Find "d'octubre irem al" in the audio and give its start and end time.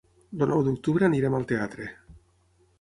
0.67-1.47